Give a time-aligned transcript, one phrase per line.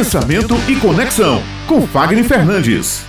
[0.00, 3.04] Pensamento e Conexão, com Fagner Fernandes.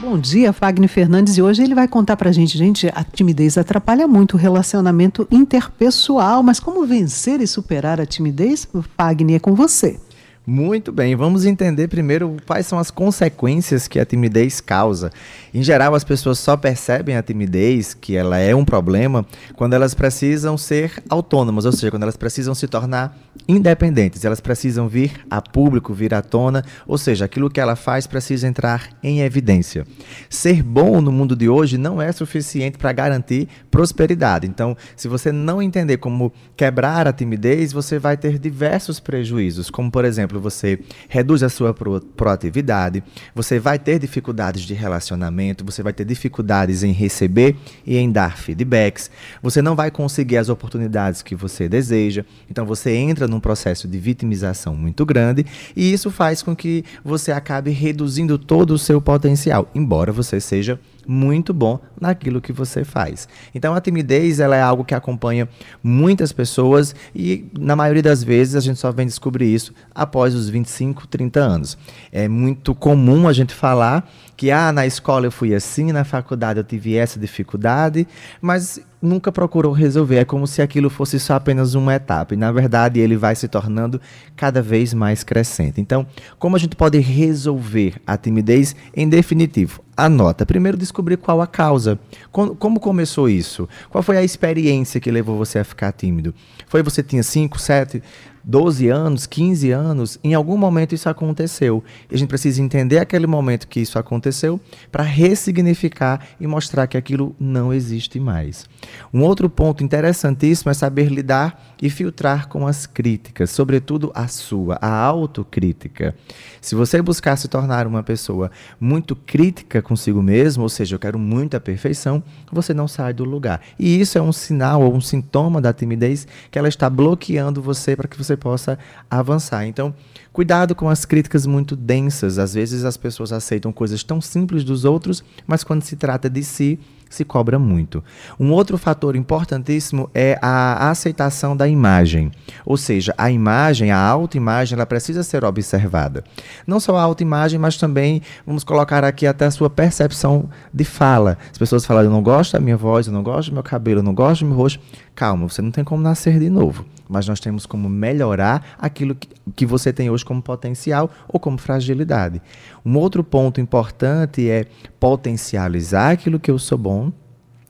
[0.00, 4.08] Bom dia, Fagner Fernandes, e hoje ele vai contar pra gente, gente, a timidez atrapalha
[4.08, 8.66] muito o relacionamento interpessoal, mas como vencer e superar a timidez?
[8.96, 10.00] Fagner, é com você.
[10.44, 15.12] Muito bem, vamos entender primeiro quais são as consequências que a timidez causa.
[15.54, 19.94] Em geral, as pessoas só percebem a timidez, que ela é um problema, quando elas
[19.94, 23.16] precisam ser autônomas, ou seja, quando elas precisam se tornar
[23.46, 28.08] independentes, elas precisam vir a público, vir à tona, ou seja, aquilo que ela faz
[28.08, 29.86] precisa entrar em evidência.
[30.28, 34.48] Ser bom no mundo de hoje não é suficiente para garantir prosperidade.
[34.48, 39.88] Então, se você não entender como quebrar a timidez, você vai ter diversos prejuízos, como
[39.88, 40.78] por exemplo, exemplo, você
[41.08, 43.02] reduz a sua pro proatividade,
[43.34, 48.36] você vai ter dificuldades de relacionamento, você vai ter dificuldades em receber e em dar
[48.36, 49.10] feedbacks,
[49.42, 53.98] você não vai conseguir as oportunidades que você deseja, então você entra num processo de
[53.98, 55.44] vitimização muito grande
[55.76, 60.78] e isso faz com que você acabe reduzindo todo o seu potencial, embora você seja
[61.06, 63.28] muito bom naquilo que você faz.
[63.54, 65.48] Então a timidez ela é algo que acompanha
[65.82, 70.48] muitas pessoas e na maioria das vezes a gente só vem descobrir isso após os
[70.48, 71.78] 25, 30 anos.
[72.10, 76.58] É muito comum a gente falar que ah, na escola eu fui assim, na faculdade
[76.58, 78.06] eu tive essa dificuldade,
[78.40, 80.16] mas nunca procurou resolver.
[80.16, 82.34] É como se aquilo fosse só apenas uma etapa.
[82.34, 84.00] E na verdade ele vai se tornando
[84.36, 85.80] cada vez mais crescente.
[85.80, 86.06] Então,
[86.38, 89.82] como a gente pode resolver a timidez em definitivo?
[89.96, 90.46] Anota.
[90.46, 91.98] Primeiro descobrir qual a causa.
[92.30, 93.68] Como começou isso?
[93.90, 96.34] Qual foi a experiência que levou você a ficar tímido?
[96.66, 98.02] Foi você tinha 5, 7,
[98.44, 101.82] 12 anos, 15 anos, em algum momento isso aconteceu.
[102.10, 106.96] E a gente precisa entender aquele momento que isso aconteceu para ressignificar e mostrar que
[106.96, 108.66] aquilo não existe mais.
[109.12, 114.78] Um outro ponto interessantíssimo é saber lidar e filtrar com as críticas, sobretudo a sua,
[114.80, 116.14] a autocrítica.
[116.60, 121.18] Se você buscar se tornar uma pessoa muito crítica consigo mesmo, ou seja, eu quero
[121.18, 123.60] muita perfeição, você não sai do lugar.
[123.78, 127.96] E isso é um sinal ou um sintoma da timidez que ela está bloqueando você
[127.96, 128.78] para que você você possa
[129.10, 129.66] avançar.
[129.66, 129.94] Então,
[130.32, 132.38] cuidado com as críticas muito densas.
[132.38, 136.42] Às vezes as pessoas aceitam coisas tão simples dos outros, mas quando se trata de
[136.42, 136.78] si,
[137.12, 138.02] se cobra muito.
[138.38, 142.30] Um outro fator importantíssimo é a aceitação da imagem.
[142.64, 146.24] Ou seja, a imagem, a autoimagem, ela precisa ser observada.
[146.66, 151.36] Não só a autoimagem, mas também vamos colocar aqui até a sua percepção de fala.
[151.50, 154.00] As pessoas falam, eu não gosto da minha voz, eu não gosto do meu cabelo,
[154.00, 154.80] eu não gosto do meu rosto.
[155.14, 156.84] Calma, você não tem como nascer de novo.
[157.08, 161.58] Mas nós temos como melhorar aquilo que, que você tem hoje como potencial ou como
[161.58, 162.40] fragilidade.
[162.84, 164.66] Um outro ponto importante é
[164.98, 167.01] potencializar aquilo que eu sou bom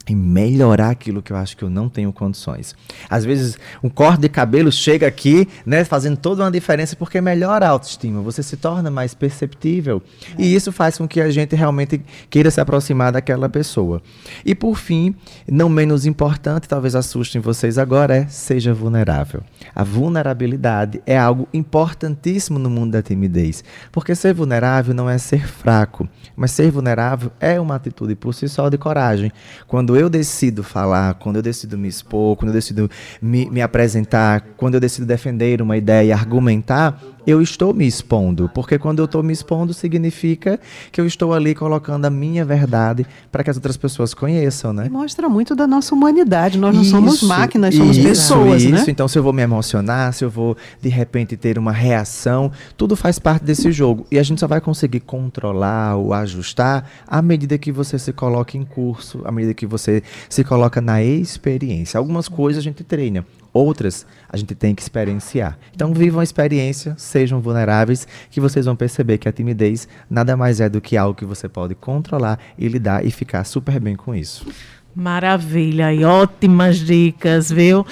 [0.09, 2.75] e melhorar aquilo que eu acho que eu não tenho condições.
[3.09, 7.67] Às vezes, um corte de cabelo chega aqui, né, fazendo toda uma diferença porque melhora
[7.67, 10.03] a autoestima, você se torna mais perceptível.
[10.39, 10.43] É.
[10.43, 14.03] E isso faz com que a gente realmente queira se aproximar daquela pessoa.
[14.45, 15.15] E por fim,
[15.49, 19.43] não menos importante, talvez assustem vocês agora, é seja vulnerável.
[19.75, 25.47] A vulnerabilidade é algo importantíssimo no mundo da timidez, porque ser vulnerável não é ser
[25.47, 29.33] fraco, mas ser vulnerável é uma atitude por si só de coragem.
[29.67, 33.61] Quando quando eu decido falar, quando eu decido me expor, quando eu decido me, me
[33.61, 39.05] apresentar, quando eu decido defender uma ideia, argumentar, eu estou me expondo, porque quando eu
[39.05, 40.59] estou me expondo significa
[40.91, 44.89] que eu estou ali colocando a minha verdade para que as outras pessoas conheçam, né?
[44.89, 46.59] Mostra muito da nossa humanidade.
[46.59, 48.73] Nós não isso, somos máquinas, somos isso, pessoas, isso.
[48.73, 48.85] né?
[48.89, 52.97] Então, se eu vou me emocionar, se eu vou de repente ter uma reação, tudo
[52.97, 57.57] faz parte desse jogo e a gente só vai conseguir controlar ou ajustar à medida
[57.59, 61.99] que você se coloca em curso, à medida que você se coloca na experiência.
[61.99, 65.59] Algumas coisas a gente treina, Outras a gente tem que experienciar.
[65.75, 70.61] Então vivam a experiência, sejam vulneráveis, que vocês vão perceber que a timidez nada mais
[70.61, 74.15] é do que algo que você pode controlar e lidar e ficar super bem com
[74.15, 74.47] isso.
[74.95, 77.87] Maravilha e ótimas dicas, viu?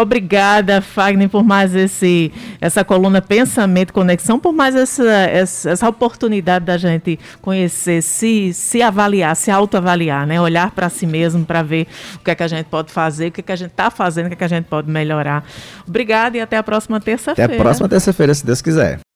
[0.00, 6.64] Obrigada, Fagner, por mais esse, essa coluna Pensamento Conexão, por mais essa, essa, essa oportunidade
[6.64, 10.40] da gente conhecer, se, se avaliar, se autoavaliar, né?
[10.40, 13.32] Olhar para si mesmo para ver o que é que a gente pode fazer, o
[13.32, 15.44] que é que a gente está fazendo, o que é que a gente pode melhorar.
[15.86, 17.52] Obrigada e até a próxima terça-feira.
[17.52, 19.07] Até a próxima terça-feira, se Deus quiser.